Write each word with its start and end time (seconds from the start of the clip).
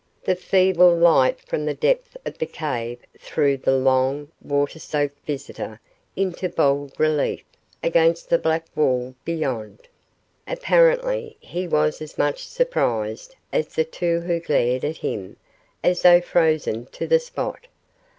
The 0.23 0.33
feeble 0.35 0.95
light 0.95 1.39
from 1.41 1.63
the 1.67 1.75
depth 1.75 2.17
of 2.25 2.39
the 2.39 2.47
cave 2.47 2.97
threw 3.19 3.55
the 3.55 3.77
long, 3.77 4.29
water 4.41 4.79
soaked 4.79 5.23
visitor 5.27 5.79
into 6.15 6.49
bold 6.49 6.93
relief 6.99 7.43
against 7.83 8.27
the 8.27 8.39
black 8.39 8.65
wall 8.75 9.13
beyond. 9.23 9.87
Apparently, 10.47 11.37
he 11.39 11.67
was 11.67 12.01
as 12.01 12.17
much 12.17 12.47
surprised 12.47 13.35
as 13.53 13.67
the 13.75 13.85
two 13.85 14.21
who 14.21 14.39
glared 14.39 14.83
at 14.83 14.97
him, 14.97 15.37
as 15.83 16.01
though 16.01 16.19
frozen 16.19 16.87
to 16.87 17.05
the 17.05 17.19
spot. 17.19 17.67